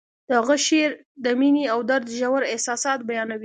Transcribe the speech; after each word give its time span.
د 0.27 0.29
هغه 0.39 0.55
شعر 0.67 0.91
د 1.23 1.25
مینې 1.39 1.65
او 1.73 1.79
درد 1.89 2.07
ژور 2.19 2.41
احساسات 2.53 2.99
بیانوي 3.09 3.39